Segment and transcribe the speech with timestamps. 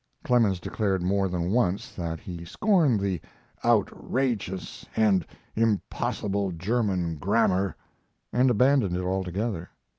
[0.23, 3.21] Clemens declared more than once that he scorned the
[3.63, 5.23] "outrageous and
[5.55, 7.75] impossible German grammar,"
[8.33, 9.69] and abandoned it altogether.